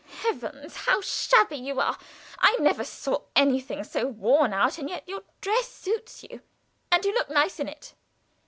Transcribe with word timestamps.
Heavens! 0.23 0.75
how 0.75 0.99
shabby 1.01 1.57
you 1.57 1.79
are! 1.79 1.95
I 2.39 2.57
never 2.59 2.83
saw 2.83 3.19
anything 3.35 3.83
so 3.83 4.07
worn 4.07 4.51
out 4.51 4.79
and 4.79 4.89
yet 4.89 5.07
your 5.07 5.21
dress 5.41 5.67
suits 5.69 6.23
you, 6.23 6.41
and 6.91 7.05
you 7.05 7.13
look 7.13 7.29
nice 7.29 7.59
in 7.59 7.67
it." 7.69 7.93